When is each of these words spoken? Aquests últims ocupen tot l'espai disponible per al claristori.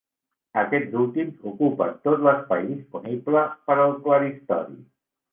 Aquests 0.59 0.95
últims 1.01 1.43
ocupen 1.49 1.91
tot 2.07 2.23
l'espai 2.27 2.63
disponible 2.69 3.43
per 3.67 3.77
al 3.83 3.93
claristori. 4.07 4.81